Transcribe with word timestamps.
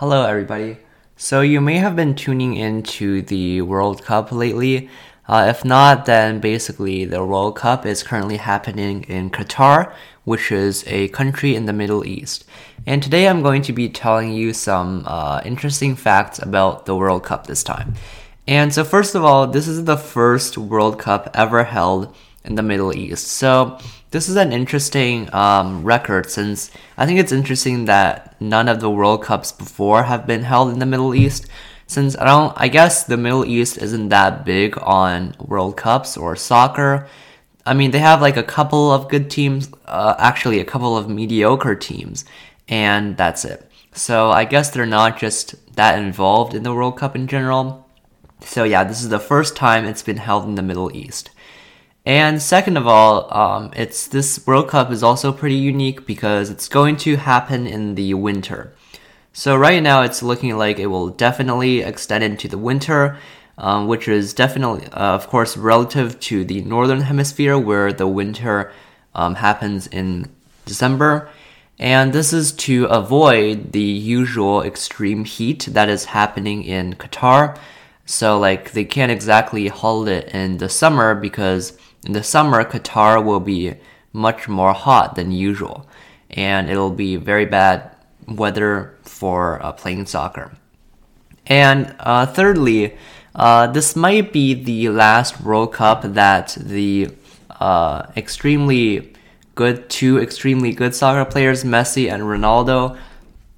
Hello, 0.00 0.24
everybody. 0.26 0.76
So, 1.16 1.40
you 1.40 1.60
may 1.60 1.78
have 1.78 1.96
been 1.96 2.14
tuning 2.14 2.54
into 2.54 3.20
the 3.22 3.62
World 3.62 4.04
Cup 4.04 4.30
lately. 4.30 4.88
Uh, 5.26 5.46
if 5.48 5.64
not, 5.64 6.06
then 6.06 6.38
basically 6.38 7.04
the 7.04 7.24
World 7.24 7.56
Cup 7.56 7.84
is 7.84 8.04
currently 8.04 8.36
happening 8.36 9.02
in 9.08 9.28
Qatar, 9.28 9.92
which 10.22 10.52
is 10.52 10.84
a 10.86 11.08
country 11.08 11.56
in 11.56 11.66
the 11.66 11.72
Middle 11.72 12.06
East. 12.06 12.44
And 12.86 13.02
today 13.02 13.26
I'm 13.26 13.42
going 13.42 13.62
to 13.62 13.72
be 13.72 13.88
telling 13.88 14.32
you 14.32 14.52
some 14.52 15.02
uh, 15.04 15.40
interesting 15.44 15.96
facts 15.96 16.38
about 16.38 16.86
the 16.86 16.94
World 16.94 17.24
Cup 17.24 17.48
this 17.48 17.64
time. 17.64 17.94
And 18.46 18.72
so, 18.72 18.84
first 18.84 19.16
of 19.16 19.24
all, 19.24 19.48
this 19.48 19.66
is 19.66 19.82
the 19.82 19.96
first 19.96 20.56
World 20.56 21.00
Cup 21.00 21.28
ever 21.34 21.64
held 21.64 22.14
in 22.44 22.54
the 22.54 22.62
Middle 22.62 22.96
East. 22.96 23.26
So, 23.26 23.80
this 24.10 24.28
is 24.28 24.36
an 24.36 24.52
interesting 24.52 25.32
um, 25.34 25.84
record 25.84 26.30
since 26.30 26.70
I 26.96 27.04
think 27.06 27.20
it's 27.20 27.32
interesting 27.32 27.84
that 27.84 28.40
none 28.40 28.68
of 28.68 28.80
the 28.80 28.90
World 28.90 29.22
Cups 29.22 29.52
before 29.52 30.04
have 30.04 30.26
been 30.26 30.44
held 30.44 30.72
in 30.72 30.78
the 30.78 30.86
Middle 30.86 31.14
East. 31.14 31.46
Since 31.86 32.16
I 32.16 32.24
don't, 32.24 32.52
I 32.56 32.68
guess 32.68 33.04
the 33.04 33.16
Middle 33.16 33.44
East 33.44 33.78
isn't 33.78 34.08
that 34.10 34.44
big 34.44 34.78
on 34.78 35.34
World 35.38 35.76
Cups 35.76 36.16
or 36.16 36.36
soccer. 36.36 37.06
I 37.64 37.74
mean, 37.74 37.90
they 37.90 37.98
have 37.98 38.22
like 38.22 38.36
a 38.36 38.42
couple 38.42 38.90
of 38.90 39.08
good 39.08 39.30
teams, 39.30 39.70
uh, 39.84 40.14
actually, 40.18 40.60
a 40.60 40.64
couple 40.64 40.96
of 40.96 41.08
mediocre 41.08 41.74
teams, 41.74 42.24
and 42.66 43.16
that's 43.16 43.44
it. 43.44 43.70
So 43.92 44.30
I 44.30 44.44
guess 44.44 44.70
they're 44.70 44.86
not 44.86 45.18
just 45.18 45.74
that 45.76 45.98
involved 45.98 46.54
in 46.54 46.62
the 46.62 46.74
World 46.74 46.98
Cup 46.98 47.14
in 47.14 47.26
general. 47.26 47.86
So 48.40 48.64
yeah, 48.64 48.84
this 48.84 49.02
is 49.02 49.08
the 49.08 49.18
first 49.18 49.56
time 49.56 49.84
it's 49.84 50.02
been 50.02 50.18
held 50.18 50.44
in 50.44 50.54
the 50.54 50.62
Middle 50.62 50.94
East. 50.94 51.30
And 52.08 52.40
second 52.40 52.78
of 52.78 52.86
all, 52.86 53.28
um, 53.36 53.70
it's 53.76 54.06
this 54.06 54.46
World 54.46 54.68
Cup 54.68 54.90
is 54.90 55.02
also 55.02 55.30
pretty 55.30 55.56
unique 55.56 56.06
because 56.06 56.48
it's 56.48 56.66
going 56.66 56.96
to 57.04 57.16
happen 57.16 57.66
in 57.66 57.96
the 57.96 58.14
winter. 58.14 58.72
So 59.34 59.54
right 59.54 59.82
now, 59.82 60.00
it's 60.00 60.22
looking 60.22 60.56
like 60.56 60.78
it 60.78 60.86
will 60.86 61.10
definitely 61.10 61.80
extend 61.80 62.24
into 62.24 62.48
the 62.48 62.56
winter, 62.56 63.18
um, 63.58 63.88
which 63.88 64.08
is 64.08 64.32
definitely, 64.32 64.86
uh, 64.86 65.16
of 65.16 65.28
course, 65.28 65.58
relative 65.58 66.18
to 66.20 66.46
the 66.46 66.62
northern 66.62 67.02
hemisphere 67.02 67.58
where 67.58 67.92
the 67.92 68.06
winter 68.06 68.72
um, 69.14 69.34
happens 69.34 69.86
in 69.86 70.30
December. 70.64 71.28
And 71.78 72.14
this 72.14 72.32
is 72.32 72.52
to 72.52 72.86
avoid 72.86 73.72
the 73.72 73.82
usual 73.82 74.62
extreme 74.62 75.26
heat 75.26 75.68
that 75.72 75.90
is 75.90 76.06
happening 76.06 76.64
in 76.64 76.94
Qatar. 76.94 77.58
So, 78.10 78.38
like, 78.38 78.72
they 78.72 78.86
can't 78.86 79.12
exactly 79.12 79.68
hold 79.68 80.08
it 80.08 80.30
in 80.32 80.56
the 80.56 80.70
summer 80.70 81.14
because 81.14 81.76
in 82.06 82.14
the 82.14 82.22
summer, 82.22 82.64
Qatar 82.64 83.22
will 83.22 83.38
be 83.38 83.74
much 84.14 84.48
more 84.48 84.72
hot 84.72 85.14
than 85.14 85.30
usual, 85.30 85.86
and 86.30 86.70
it'll 86.70 86.90
be 86.90 87.16
very 87.16 87.44
bad 87.44 87.94
weather 88.26 88.96
for 89.02 89.62
uh, 89.62 89.72
playing 89.72 90.06
soccer. 90.06 90.56
And 91.46 91.94
uh, 92.00 92.24
thirdly, 92.24 92.96
uh, 93.34 93.66
this 93.66 93.94
might 93.94 94.32
be 94.32 94.54
the 94.54 94.88
last 94.88 95.42
World 95.42 95.74
Cup 95.74 96.00
that 96.02 96.56
the 96.58 97.10
uh, 97.60 98.06
extremely 98.16 99.12
good 99.54 99.90
two 99.90 100.18
extremely 100.18 100.72
good 100.72 100.94
soccer 100.94 101.30
players, 101.30 101.62
Messi 101.62 102.10
and 102.10 102.22
Ronaldo, 102.22 102.96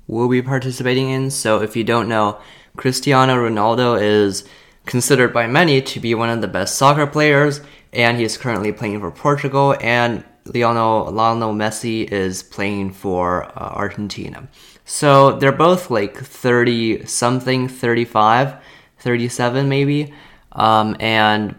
will 0.09 0.29
be 0.29 0.43
participating 0.43 1.11
in. 1.11 1.31
So 1.31 1.63
if 1.63 1.77
you 1.77 1.85
don't 1.85 2.09
know, 2.09 2.41
Cristiano 2.77 3.37
Ronaldo 3.37 4.01
is 4.01 4.45
considered 4.87 5.33
by 5.33 5.47
many 5.47 5.83
to 5.83 6.01
be 6.01 6.15
one 6.15 6.31
of 6.31 6.41
the 6.41 6.49
best 6.49 6.77
soccer 6.77 7.07
players 7.07 7.61
and 7.93 8.17
he 8.17 8.25
is 8.25 8.37
currently 8.37 8.73
playing 8.73 9.01
for 9.01 9.11
Portugal. 9.11 9.77
And 9.81 10.25
Lionel 10.47 11.11
Lionel 11.11 11.55
Messi 11.55 12.11
is 12.11 12.43
playing 12.43 12.93
for 12.93 13.45
uh, 13.45 13.73
Argentina. 13.75 14.49
So 14.85 15.39
they're 15.39 15.53
both 15.53 15.91
like 15.91 16.17
30 16.17 17.07
something, 17.07 17.69
35, 17.69 18.57
37 18.99 19.69
maybe. 19.69 20.13
Um, 20.53 20.97
and 20.99 21.55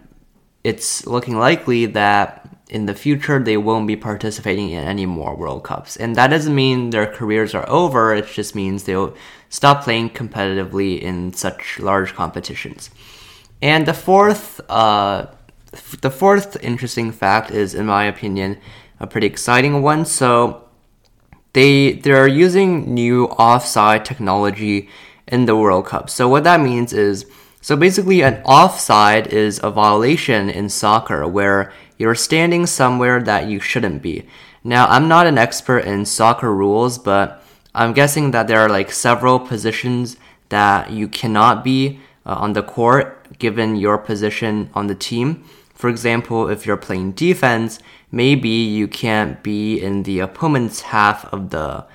it's 0.64 1.06
looking 1.08 1.38
likely 1.38 1.86
that 1.88 2.48
in 2.72 2.86
the 2.86 2.96
future 2.96 3.38
they 3.38 3.58
won't 3.58 3.86
be 3.86 3.98
participating 3.98 4.70
in 4.72 4.84
any 4.84 5.06
more 5.06 5.36
World 5.36 5.64
Cups. 5.64 5.98
And 5.98 6.16
that 6.16 6.28
doesn't 6.28 6.56
mean 6.56 6.90
their 6.90 7.06
careers 7.06 7.54
are 7.54 7.70
over, 7.70 8.16
it 8.16 8.28
just 8.28 8.56
means 8.56 8.84
they'll 8.84 9.14
stop 9.50 9.84
playing 9.84 10.12
competitively 10.12 11.00
in 11.00 11.34
such 11.34 11.80
large 11.80 12.14
competitions. 12.14 12.90
And 13.62 13.86
the 13.86 13.94
fourth 13.94 14.62
uh, 14.70 15.28
the 16.02 16.10
fourth 16.10 16.58
interesting 16.64 17.12
fact 17.12 17.52
is, 17.52 17.76
in 17.76 17.86
my 17.86 18.06
opinion, 18.06 18.58
a 19.00 19.08
pretty 19.08 19.28
exciting 19.28 19.82
one. 19.82 20.06
So 20.06 20.68
they 21.54 21.94
they're 21.94 22.28
using 22.28 22.94
new 22.94 23.26
offside 23.26 24.06
technology 24.06 24.90
in 25.28 25.46
the 25.46 25.56
World 25.56 25.86
Cup. 25.86 26.10
So 26.10 26.30
what 26.30 26.46
that 26.46 26.62
means 26.62 26.94
is 26.94 27.26
so 27.62 27.76
basically 27.76 28.22
an 28.22 28.42
offside 28.44 29.28
is 29.28 29.60
a 29.62 29.70
violation 29.70 30.50
in 30.50 30.68
soccer 30.70 31.28
where 31.28 31.72
you're 32.02 32.16
standing 32.16 32.66
somewhere 32.66 33.22
that 33.22 33.48
you 33.48 33.60
shouldn't 33.60 34.02
be. 34.02 34.26
Now, 34.64 34.88
I'm 34.88 35.08
not 35.08 35.28
an 35.28 35.38
expert 35.38 35.86
in 35.86 36.06
soccer 36.06 36.54
rules, 36.54 36.98
but 36.98 37.44
I'm 37.74 37.94
guessing 37.94 38.32
that 38.32 38.48
there 38.48 38.60
are 38.60 38.70
like 38.70 38.92
several 38.92 39.40
positions 39.40 40.18
that 40.50 40.92
you 40.92 41.08
cannot 41.08 41.64
be 41.64 42.00
uh, 42.26 42.34
on 42.34 42.54
the 42.54 42.64
court 42.64 43.40
given 43.40 43.76
your 43.76 43.98
position 43.98 44.70
on 44.74 44.88
the 44.88 44.96
team. 44.96 45.44
For 45.74 45.90
example, 45.90 46.50
if 46.50 46.66
you're 46.66 46.78
playing 46.78 47.14
defense, 47.14 47.80
maybe 48.12 48.50
you 48.50 48.88
can't 48.88 49.42
be 49.42 49.80
in 49.80 50.04
the 50.04 50.20
opponent's 50.20 50.82
half 50.82 51.26
of 51.34 51.50
the 51.52 51.86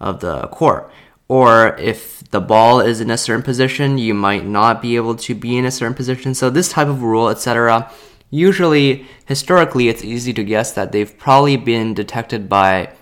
of 0.00 0.20
the 0.20 0.48
court. 0.48 0.90
Or 1.28 1.76
if 1.76 2.22
the 2.30 2.40
ball 2.40 2.80
is 2.80 3.00
in 3.00 3.10
a 3.10 3.18
certain 3.18 3.42
position, 3.42 3.98
you 3.98 4.14
might 4.14 4.44
not 4.46 4.80
be 4.80 4.96
able 4.96 5.16
to 5.16 5.34
be 5.34 5.56
in 5.56 5.64
a 5.64 5.70
certain 5.70 5.94
position. 5.94 6.34
So 6.34 6.50
this 6.50 6.70
type 6.70 6.88
of 6.88 7.02
rule, 7.02 7.28
etc. 7.28 7.90
Usually, 8.30 9.06
historically, 9.26 9.88
it's 9.88 10.04
easy 10.04 10.32
to 10.32 10.44
guess 10.44 10.72
that 10.72 10.92
they've 10.92 11.16
probably 11.16 11.56
been 11.56 11.94
detected 11.94 12.48
by 12.48 12.92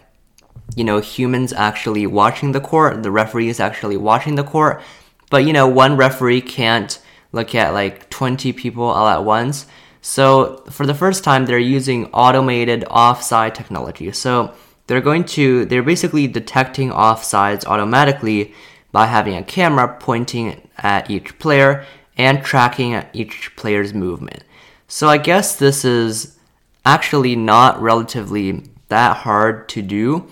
you 0.77 0.85
know 0.85 1.01
humans 1.01 1.53
actually 1.53 2.07
watching 2.07 2.53
the 2.53 2.61
court, 2.61 3.03
the 3.03 3.11
referees 3.11 3.61
actually 3.61 3.97
watching 3.97 4.35
the 4.35 4.45
court. 4.45 4.83
But 5.31 5.45
you 5.45 5.53
know, 5.53 5.67
one 5.67 5.97
referee 5.97 6.43
can't 6.43 6.99
look 7.33 7.55
at 7.55 7.75
like 7.75 8.09
20 8.11 8.53
people 8.53 8.85
all 8.85 9.09
at 9.09 9.25
once. 9.25 9.67
So 10.01 10.65
for 10.71 10.87
the 10.87 10.95
first 10.95 11.25
time, 11.25 11.47
they're 11.47 11.59
using 11.59 12.07
automated 12.13 12.85
offside 12.91 13.55
technology. 13.55 14.13
So 14.13 14.55
they're 14.87 15.01
going 15.01 15.25
to, 15.25 15.65
they're 15.65 15.83
basically 15.83 16.27
detecting 16.27 16.91
offsides 16.91 17.65
automatically 17.65 18.55
by 18.93 19.07
having 19.07 19.35
a 19.35 19.43
camera 19.43 19.97
pointing 19.99 20.69
at 20.79 21.11
each 21.11 21.39
player 21.39 21.85
and 22.17 22.45
tracking 22.45 23.03
each 23.13 23.57
player's 23.57 23.93
movement. 23.95 24.45
So 24.87 25.09
I 25.09 25.19
guess 25.19 25.57
this 25.57 25.85
is 25.85 26.39
actually 26.85 27.37
not 27.37 27.81
relatively 27.81 28.65
that 28.89 29.19
hard 29.19 29.69
to 29.71 29.83
do, 29.83 30.29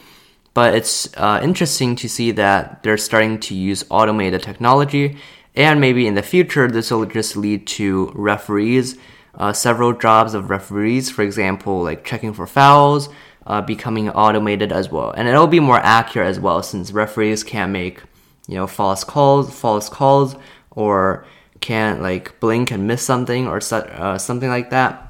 but 0.54 0.74
it's 0.74 1.08
uh, 1.16 1.40
interesting 1.42 1.96
to 1.96 2.08
see 2.08 2.30
that 2.32 2.82
they're 2.82 2.98
starting 2.98 3.40
to 3.40 3.54
use 3.54 3.84
automated 3.90 4.42
technology. 4.42 5.16
And 5.54 5.80
maybe 5.80 6.06
in 6.06 6.14
the 6.14 6.22
future, 6.22 6.68
this 6.68 6.90
will 6.90 7.06
just 7.06 7.36
lead 7.36 7.66
to 7.68 8.12
referees 8.14 8.96
uh, 9.34 9.52
several 9.52 9.92
jobs 9.92 10.34
of 10.34 10.50
referees, 10.50 11.10
for 11.10 11.22
example, 11.22 11.82
like 11.82 12.04
checking 12.04 12.32
for 12.34 12.46
fouls, 12.46 13.08
uh, 13.46 13.62
becoming 13.62 14.10
automated 14.10 14.72
as 14.72 14.90
well. 14.90 15.10
And 15.10 15.28
it'll 15.28 15.46
be 15.46 15.60
more 15.60 15.78
accurate 15.78 16.28
as 16.28 16.38
well 16.38 16.62
since 16.62 16.92
referees 16.92 17.42
can't 17.42 17.72
make, 17.72 18.02
you 18.46 18.56
know, 18.56 18.66
false 18.66 19.04
calls, 19.04 19.52
false 19.58 19.88
calls, 19.88 20.36
or 20.70 21.24
can't 21.62 22.02
like 22.02 22.38
blink 22.40 22.70
and 22.70 22.86
miss 22.86 23.02
something 23.02 23.46
or 23.46 23.60
uh, 23.72 24.18
something 24.18 24.48
like 24.48 24.70
that. 24.70 25.08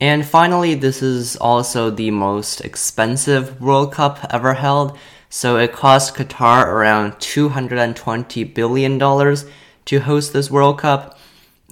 And 0.00 0.24
finally, 0.24 0.74
this 0.74 1.02
is 1.02 1.36
also 1.36 1.90
the 1.90 2.10
most 2.10 2.62
expensive 2.62 3.60
World 3.60 3.92
Cup 3.92 4.26
ever 4.30 4.54
held. 4.54 4.96
So 5.28 5.58
it 5.58 5.72
cost 5.72 6.14
Qatar 6.14 6.66
around 6.66 7.12
$220 7.14 8.54
billion 8.54 8.98
to 8.98 10.00
host 10.00 10.32
this 10.32 10.50
World 10.50 10.78
Cup 10.78 11.18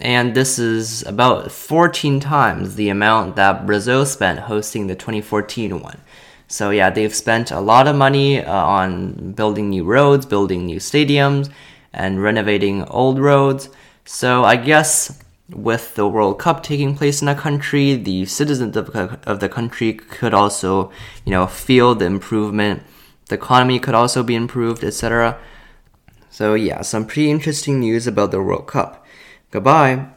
and 0.01 0.35
this 0.35 0.59
is 0.59 1.03
about 1.07 1.51
14 1.51 2.21
times 2.21 2.77
the 2.77 2.89
amount 2.89 3.35
that 3.37 3.67
Brazil 3.67 4.07
spent 4.07 4.41
hosting 4.41 4.87
the 4.87 4.95
2014 4.95 5.81
one. 5.81 6.01
So 6.47 6.71
yeah, 6.71 6.91
they've 6.91 7.15
spent 7.15 7.51
a 7.51 7.61
lot 7.61 7.89
of 7.89 7.97
money 7.97 8.43
uh, 8.43 8.53
on 8.53 9.33
building 9.33 9.71
new 9.71 9.85
roads, 9.85 10.25
building 10.25 10.67
new 10.67 10.79
stadiums, 10.79 11.51
and 11.93 12.23
renovating 12.23 12.85
old 12.85 13.19
roads. 13.19 13.69
So 14.05 14.45
I 14.45 14.57
guess 14.57 15.23
with 15.49 15.95
the 15.95 16.07
World 16.07 16.39
Cup 16.39 16.63
taking 16.63 16.95
place 16.95 17.23
in 17.23 17.29
a 17.29 17.35
country, 17.35 17.95
the 17.95 18.27
citizens 18.27 18.77
of, 18.77 18.91
of 18.95 19.41
the 19.41 19.49
country 19.49 19.95
could 19.95 20.35
also, 20.35 20.91
you 21.25 21.31
know, 21.31 21.47
feel 21.47 21.95
the 21.95 22.05
improvement. 22.05 22.83
The 23.29 23.37
economy 23.37 23.79
could 23.79 23.95
also 23.95 24.23
be 24.23 24.35
improved, 24.35 24.85
etc. 24.85 25.39
So 26.31 26.55
yeah, 26.55 26.83
some 26.83 27.07
pretty 27.07 27.31
interesting 27.31 27.81
news 27.81 28.07
about 28.07 28.31
the 28.31 28.43
World 28.43 28.67
Cup. 28.67 29.05
Goodbye. 29.51 30.09